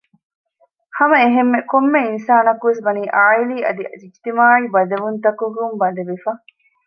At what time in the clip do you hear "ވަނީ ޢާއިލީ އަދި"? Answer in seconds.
2.85-3.83